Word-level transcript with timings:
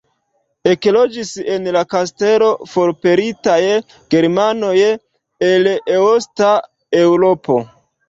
Ekloĝis 0.69 1.33
en 1.55 1.69
la 1.75 1.83
kastelo 1.91 2.49
forpelitaj 2.73 3.61
germanoj 4.17 4.75
el 5.53 5.75
Eosta 5.79 6.53
Eŭropo. 7.07 7.65